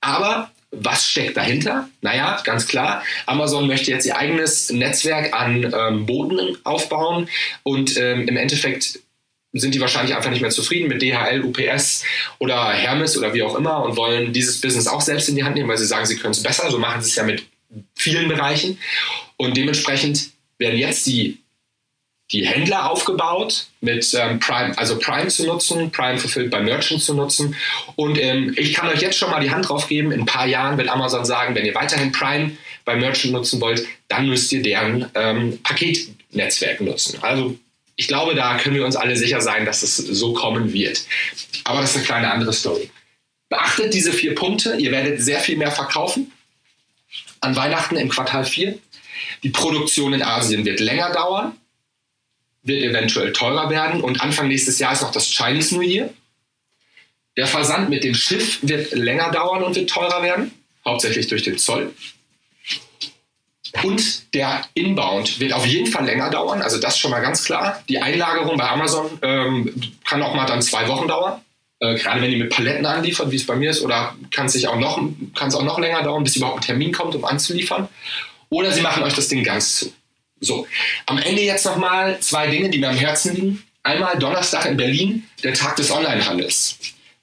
Aber 0.00 0.50
was 0.72 1.08
steckt 1.08 1.36
dahinter? 1.36 1.88
Naja, 2.00 2.40
ganz 2.42 2.66
klar, 2.66 3.04
Amazon 3.26 3.68
möchte 3.68 3.92
jetzt 3.92 4.04
ihr 4.04 4.16
eigenes 4.16 4.70
Netzwerk 4.70 5.32
an 5.32 5.72
ähm, 5.72 6.06
Booten 6.06 6.56
aufbauen 6.64 7.28
und 7.62 7.96
ähm, 7.96 8.26
im 8.26 8.36
Endeffekt 8.36 8.98
sind 9.58 9.74
die 9.74 9.80
wahrscheinlich 9.80 10.14
einfach 10.14 10.30
nicht 10.30 10.42
mehr 10.42 10.50
zufrieden 10.50 10.88
mit 10.88 11.02
DHL, 11.02 11.42
UPS 11.42 12.04
oder 12.38 12.70
Hermes 12.72 13.16
oder 13.16 13.34
wie 13.34 13.42
auch 13.42 13.54
immer 13.54 13.82
und 13.84 13.96
wollen 13.96 14.32
dieses 14.32 14.60
Business 14.60 14.86
auch 14.86 15.00
selbst 15.00 15.28
in 15.28 15.36
die 15.36 15.44
Hand 15.44 15.56
nehmen, 15.56 15.68
weil 15.68 15.78
sie 15.78 15.86
sagen, 15.86 16.06
sie 16.06 16.16
können 16.16 16.32
es 16.32 16.42
besser. 16.42 16.70
So 16.70 16.78
machen 16.78 17.02
sie 17.02 17.10
es 17.10 17.16
ja 17.16 17.24
mit 17.24 17.44
vielen 17.94 18.28
Bereichen. 18.28 18.78
Und 19.36 19.56
dementsprechend 19.56 20.30
werden 20.58 20.78
jetzt 20.78 21.06
die, 21.06 21.38
die 22.32 22.46
Händler 22.46 22.90
aufgebaut, 22.90 23.68
mit 23.80 24.12
ähm, 24.14 24.40
Prime, 24.40 24.76
also 24.78 24.98
Prime 24.98 25.28
zu 25.28 25.46
nutzen, 25.46 25.90
Prime 25.92 26.18
Fulfilled 26.18 26.50
by 26.50 26.60
Merchant 26.60 27.02
zu 27.02 27.14
nutzen. 27.14 27.54
Und 27.94 28.18
ähm, 28.18 28.54
ich 28.56 28.74
kann 28.74 28.88
euch 28.88 29.00
jetzt 29.00 29.18
schon 29.18 29.30
mal 29.30 29.40
die 29.40 29.50
Hand 29.50 29.68
drauf 29.68 29.88
geben, 29.88 30.10
in 30.10 30.20
ein 30.20 30.26
paar 30.26 30.46
Jahren 30.46 30.78
wird 30.78 30.88
Amazon 30.88 31.24
sagen, 31.24 31.54
wenn 31.54 31.66
ihr 31.66 31.74
weiterhin 31.74 32.12
Prime 32.12 32.52
bei 32.84 32.96
Merchant 32.96 33.32
nutzen 33.32 33.60
wollt, 33.60 33.84
dann 34.08 34.28
müsst 34.28 34.50
ihr 34.52 34.62
deren 34.62 35.06
ähm, 35.14 35.58
Paketnetzwerk 35.62 36.80
nutzen. 36.80 37.18
Also 37.22 37.56
ich 37.96 38.08
glaube, 38.08 38.34
da 38.34 38.58
können 38.58 38.76
wir 38.76 38.84
uns 38.84 38.96
alle 38.96 39.16
sicher 39.16 39.40
sein, 39.40 39.64
dass 39.64 39.82
es 39.82 39.96
so 39.96 40.34
kommen 40.34 40.72
wird. 40.72 41.04
Aber 41.64 41.80
das 41.80 41.90
ist 41.90 41.96
eine 41.96 42.04
kleine 42.04 42.30
andere 42.30 42.52
Story. 42.52 42.90
Beachtet 43.48 43.94
diese 43.94 44.12
vier 44.12 44.34
Punkte. 44.34 44.76
Ihr 44.76 44.90
werdet 44.90 45.22
sehr 45.22 45.40
viel 45.40 45.56
mehr 45.56 45.70
verkaufen 45.70 46.32
an 47.40 47.56
Weihnachten 47.56 47.96
im 47.96 48.08
Quartal 48.08 48.44
4. 48.44 48.78
Die 49.42 49.50
Produktion 49.50 50.12
in 50.12 50.22
Asien 50.22 50.64
wird 50.64 50.80
länger 50.80 51.12
dauern, 51.12 51.56
wird 52.62 52.82
eventuell 52.82 53.32
teurer 53.32 53.70
werden 53.70 54.02
und 54.02 54.20
Anfang 54.20 54.48
nächstes 54.48 54.78
Jahr 54.78 54.92
ist 54.92 55.02
noch 55.02 55.12
das 55.12 55.30
Chinese 55.30 55.74
New 55.74 55.82
Year. 55.82 56.12
Der 57.36 57.46
Versand 57.46 57.88
mit 57.88 58.04
dem 58.04 58.14
Schiff 58.14 58.58
wird 58.62 58.92
länger 58.92 59.30
dauern 59.30 59.62
und 59.62 59.76
wird 59.76 59.88
teurer 59.88 60.22
werden, 60.22 60.52
hauptsächlich 60.84 61.28
durch 61.28 61.42
den 61.42 61.58
Zoll. 61.58 61.94
Und 63.82 64.34
der 64.34 64.64
Inbound 64.74 65.40
wird 65.40 65.52
auf 65.52 65.66
jeden 65.66 65.86
Fall 65.86 66.04
länger 66.04 66.30
dauern, 66.30 66.62
also 66.62 66.78
das 66.78 66.98
schon 66.98 67.10
mal 67.10 67.20
ganz 67.20 67.44
klar. 67.44 67.82
Die 67.88 68.00
Einlagerung 68.00 68.56
bei 68.56 68.68
Amazon 68.68 69.18
ähm, 69.22 69.72
kann 70.04 70.22
auch 70.22 70.34
mal 70.34 70.46
dann 70.46 70.62
zwei 70.62 70.88
Wochen 70.88 71.08
dauern. 71.08 71.40
Äh, 71.78 71.96
gerade 71.96 72.22
wenn 72.22 72.30
die 72.30 72.36
mit 72.36 72.50
Paletten 72.50 72.86
anliefern, 72.86 73.30
wie 73.30 73.36
es 73.36 73.46
bei 73.46 73.54
mir 73.54 73.70
ist, 73.70 73.82
oder 73.82 74.14
kann 74.30 74.46
es 74.46 74.64
auch 74.64 74.76
noch, 74.76 74.98
auch 74.98 75.62
noch 75.62 75.78
länger 75.78 76.02
dauern, 76.02 76.24
bis 76.24 76.36
überhaupt 76.36 76.58
ein 76.58 76.66
Termin 76.66 76.92
kommt, 76.92 77.14
um 77.14 77.24
anzuliefern. 77.24 77.88
Oder 78.48 78.72
sie 78.72 78.80
machen 78.80 79.02
euch 79.02 79.14
das 79.14 79.28
Ding 79.28 79.42
ganz 79.44 79.76
zu. 79.76 79.92
So, 80.40 80.66
am 81.06 81.18
Ende 81.18 81.42
jetzt 81.42 81.64
nochmal 81.64 82.20
zwei 82.20 82.46
Dinge, 82.48 82.68
die 82.70 82.78
mir 82.78 82.90
am 82.90 82.96
Herzen 82.96 83.34
liegen. 83.34 83.62
Einmal 83.82 84.18
Donnerstag 84.18 84.66
in 84.66 84.76
Berlin, 84.76 85.26
der 85.42 85.54
Tag 85.54 85.76
des 85.76 85.90
Onlinehandels. 85.90 86.78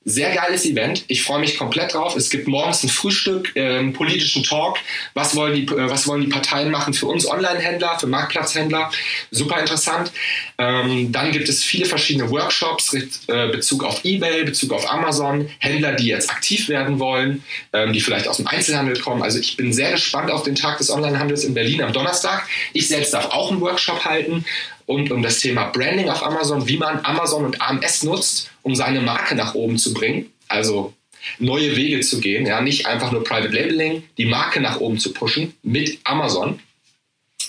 Sehr 0.05 0.35
geiles 0.35 0.65
Event. 0.65 1.05
Ich 1.07 1.23
freue 1.23 1.39
mich 1.39 1.57
komplett 1.57 1.93
drauf. 1.93 2.17
Es 2.17 2.29
gibt 2.29 2.47
morgens 2.47 2.83
ein 2.83 2.89
Frühstück, 2.89 3.55
äh, 3.55 3.77
einen 3.77 3.93
politischen 3.93 4.43
Talk. 4.43 4.77
Was 5.13 5.33
wollen, 5.33 5.55
die, 5.55 5.63
äh, 5.63 5.89
was 5.89 6.07
wollen 6.07 6.21
die 6.21 6.27
Parteien 6.27 6.71
machen 6.71 6.93
für 6.93 7.05
uns 7.05 7.25
Online-Händler, 7.25 7.97
für 7.99 8.07
Marktplatzhändler? 8.07 8.91
Super 9.31 9.61
interessant. 9.61 10.11
Ähm, 10.57 11.13
dann 11.13 11.31
gibt 11.31 11.47
es 11.47 11.63
viele 11.63 11.85
verschiedene 11.85 12.29
Workshops, 12.29 12.93
äh, 12.93 13.47
Bezug 13.47 13.85
auf 13.85 14.03
eBay, 14.03 14.43
Bezug 14.43 14.73
auf 14.73 14.89
Amazon, 14.91 15.49
Händler, 15.59 15.93
die 15.93 16.07
jetzt 16.07 16.29
aktiv 16.29 16.67
werden 16.67 16.99
wollen, 16.99 17.41
ähm, 17.71 17.93
die 17.93 18.01
vielleicht 18.01 18.27
aus 18.27 18.37
dem 18.37 18.47
Einzelhandel 18.47 18.99
kommen. 18.99 19.23
Also 19.23 19.39
ich 19.39 19.55
bin 19.55 19.71
sehr 19.71 19.91
gespannt 19.91 20.29
auf 20.31 20.43
den 20.43 20.55
Tag 20.55 20.79
des 20.79 20.89
Onlinehandels 20.89 21.45
in 21.45 21.53
Berlin 21.53 21.81
am 21.81 21.93
Donnerstag. 21.93 22.45
Ich 22.73 22.89
selbst 22.89 23.13
darf 23.13 23.27
auch 23.27 23.51
einen 23.51 23.61
Workshop 23.61 24.03
halten 24.03 24.43
und 24.85 25.11
um 25.11 25.21
das 25.21 25.39
Thema 25.39 25.65
Branding 25.65 26.09
auf 26.09 26.23
Amazon, 26.23 26.67
wie 26.67 26.77
man 26.77 27.03
Amazon 27.03 27.45
und 27.45 27.61
AMS 27.61 28.03
nutzt, 28.03 28.51
um 28.61 28.75
seine 28.75 29.01
Marke 29.01 29.35
nach 29.35 29.53
oben 29.53 29.77
zu 29.77 29.93
bringen. 29.93 30.31
Also 30.47 30.93
neue 31.39 31.75
Wege 31.75 32.01
zu 32.01 32.19
gehen, 32.19 32.45
ja, 32.45 32.61
nicht 32.61 32.85
einfach 32.85 33.11
nur 33.11 33.23
Private 33.23 33.53
Labeling, 33.53 34.03
die 34.17 34.25
Marke 34.25 34.59
nach 34.59 34.79
oben 34.79 34.99
zu 34.99 35.13
pushen 35.13 35.53
mit 35.63 35.99
Amazon. 36.03 36.59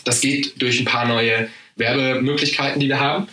Das 0.05 0.21
geht 0.21 0.61
durch 0.61 0.79
ein 0.79 0.85
paar 0.85 1.07
neue 1.07 1.49
Werbemöglichkeiten, 1.77 2.81
die 2.81 2.89
wir 2.89 3.01
haben. 3.01 3.29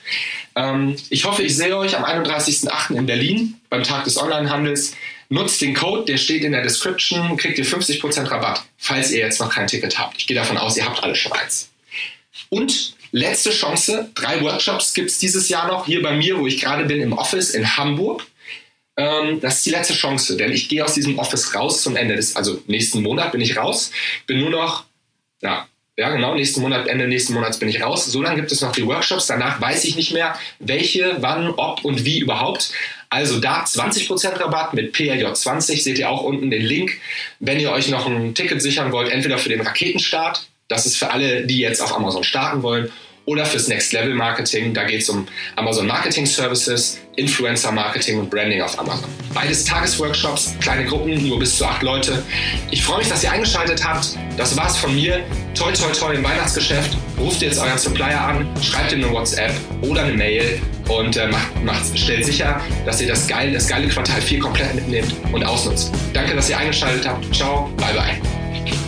Ähm, 0.55 0.95
ich 1.09 1.25
hoffe, 1.25 1.43
ich 1.43 1.55
sehe 1.55 1.77
euch 1.77 1.95
am 1.95 2.03
31.08. 2.03 2.95
in 2.95 3.05
Berlin 3.05 3.55
beim 3.69 3.83
Tag 3.83 4.03
des 4.05 4.17
Onlinehandels. 4.17 4.95
Nutzt 5.29 5.61
den 5.61 5.73
Code, 5.73 6.05
der 6.05 6.17
steht 6.17 6.43
in 6.43 6.51
der 6.51 6.63
Description, 6.63 7.37
kriegt 7.37 7.57
ihr 7.57 7.65
50% 7.65 8.29
Rabatt, 8.29 8.65
falls 8.77 9.11
ihr 9.11 9.19
jetzt 9.19 9.39
noch 9.39 9.49
kein 9.49 9.67
Ticket 9.67 9.97
habt. 9.97 10.17
Ich 10.17 10.27
gehe 10.27 10.35
davon 10.35 10.57
aus, 10.57 10.75
ihr 10.75 10.85
habt 10.85 11.01
alle 11.03 11.15
schon 11.15 11.31
eins. 11.31 11.69
Und 12.49 12.95
letzte 13.11 13.51
Chance. 13.51 14.09
Drei 14.15 14.41
Workshops 14.41 14.93
gibt 14.93 15.09
es 15.09 15.19
dieses 15.19 15.49
Jahr 15.49 15.67
noch 15.67 15.85
hier 15.85 16.01
bei 16.01 16.15
mir, 16.15 16.39
wo 16.39 16.47
ich 16.47 16.59
gerade 16.59 16.85
bin, 16.85 17.01
im 17.01 17.13
Office 17.13 17.51
in 17.51 17.77
Hamburg. 17.77 18.25
Ähm, 18.97 19.39
das 19.39 19.57
ist 19.57 19.65
die 19.65 19.71
letzte 19.71 19.93
Chance, 19.93 20.37
denn 20.37 20.51
ich 20.51 20.69
gehe 20.69 20.83
aus 20.83 20.93
diesem 20.93 21.17
Office 21.17 21.55
raus 21.55 21.81
zum 21.81 21.95
Ende 21.95 22.15
des, 22.15 22.35
also 22.35 22.61
nächsten 22.67 23.01
Monat 23.01 23.31
bin 23.31 23.41
ich 23.41 23.57
raus. 23.57 23.91
Bin 24.27 24.39
nur 24.39 24.49
noch 24.49 24.85
ja, 25.41 25.67
Ja, 25.97 26.09
genau, 26.09 26.35
nächsten 26.35 26.61
Monat, 26.61 26.87
Ende 26.87 27.07
nächsten 27.07 27.33
Monats 27.33 27.59
bin 27.59 27.69
ich 27.69 27.81
raus. 27.81 28.05
So 28.05 28.21
lange 28.21 28.37
gibt 28.37 28.51
es 28.51 28.61
noch 28.61 28.71
die 28.71 28.85
Workshops. 28.85 29.27
Danach 29.27 29.59
weiß 29.61 29.85
ich 29.85 29.95
nicht 29.95 30.13
mehr, 30.13 30.37
welche, 30.59 31.17
wann, 31.19 31.49
ob 31.49 31.83
und 31.83 32.05
wie 32.05 32.19
überhaupt. 32.19 32.71
Also 33.09 33.39
da 33.39 33.63
20% 33.63 34.39
Rabatt 34.39 34.73
mit 34.73 34.95
PRJ20, 34.95 35.81
seht 35.81 35.99
ihr 35.99 36.09
auch 36.09 36.23
unten 36.23 36.49
den 36.49 36.61
Link. 36.61 36.97
Wenn 37.39 37.59
ihr 37.59 37.71
euch 37.71 37.89
noch 37.89 38.07
ein 38.07 38.33
Ticket 38.35 38.61
sichern 38.61 38.91
wollt, 38.91 39.11
entweder 39.11 39.37
für 39.37 39.49
den 39.49 39.61
Raketenstart, 39.61 40.47
das 40.71 40.85
ist 40.85 40.97
für 40.97 41.11
alle, 41.11 41.45
die 41.45 41.59
jetzt 41.59 41.81
auf 41.81 41.95
Amazon 41.95 42.23
starten 42.23 42.63
wollen, 42.63 42.91
oder 43.25 43.45
fürs 43.45 43.67
Next 43.67 43.93
Level 43.93 44.15
Marketing. 44.15 44.73
Da 44.73 44.83
geht 44.83 45.01
es 45.01 45.09
um 45.09 45.27
Amazon 45.55 45.87
Marketing 45.87 46.25
Services, 46.25 46.99
Influencer 47.15 47.71
Marketing 47.71 48.19
und 48.19 48.29
Branding 48.29 48.61
auf 48.61 48.77
Amazon. 48.79 49.09
Beides 49.33 49.63
Tagesworkshops, 49.65 50.55
kleine 50.59 50.85
Gruppen, 50.85 51.27
nur 51.27 51.39
bis 51.39 51.57
zu 51.57 51.65
acht 51.65 51.83
Leute. 51.83 52.23
Ich 52.71 52.83
freue 52.83 52.99
mich, 52.99 53.09
dass 53.09 53.23
ihr 53.23 53.31
eingeschaltet 53.31 53.85
habt. 53.85 54.17
Das 54.37 54.57
war's 54.57 54.77
von 54.77 54.95
mir. 54.95 55.23
Toi, 55.53 55.71
toi, 55.71 55.91
toi 55.91 56.13
im 56.13 56.23
Weihnachtsgeschäft. 56.23 56.97
Ruft 57.19 57.41
jetzt 57.41 57.59
euren 57.59 57.77
Supplier 57.77 58.19
an, 58.19 58.47
schreibt 58.61 58.91
ihm 58.91 59.03
eine 59.03 59.13
WhatsApp 59.13 59.53
oder 59.81 60.03
eine 60.03 60.13
Mail 60.13 60.59
und 60.89 61.15
äh, 61.15 61.27
macht, 61.27 61.63
macht, 61.63 61.97
stellt 61.97 62.25
sicher, 62.25 62.59
dass 62.85 62.99
ihr 62.99 63.07
das 63.07 63.27
geile, 63.27 63.53
das 63.53 63.67
geile 63.67 63.87
Quartal 63.87 64.21
4 64.21 64.39
komplett 64.39 64.73
mitnehmt 64.73 65.15
und 65.31 65.43
ausnutzt. 65.43 65.91
Danke, 66.13 66.35
dass 66.35 66.49
ihr 66.49 66.57
eingeschaltet 66.57 67.07
habt. 67.07 67.33
Ciao, 67.35 67.71
bye 67.77 67.93
bye. 67.93 68.80